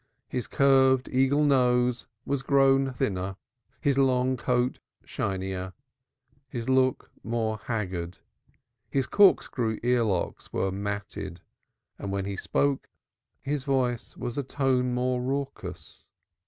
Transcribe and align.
His 0.27 0.47
curved 0.47 1.09
eagle 1.09 1.43
nose 1.43 2.07
was 2.25 2.41
grown 2.41 2.91
thinner, 2.91 3.35
his 3.79 3.99
long 3.99 4.35
coat 4.35 4.79
shinier, 5.05 5.73
his 6.49 6.67
look 6.67 7.11
more 7.23 7.59
haggard, 7.65 8.17
his 8.89 9.05
corkscrew 9.05 9.79
earlocks 9.83 10.51
were 10.51 10.71
more 10.71 10.79
matted, 10.79 11.39
and 11.99 12.11
when 12.11 12.25
he 12.25 12.35
spoke 12.35 12.89
his 13.43 13.63
voice 13.63 14.17
was 14.17 14.39
a 14.39 14.43
tone 14.43 14.95
more 14.95 15.21
raucous. 15.21 16.07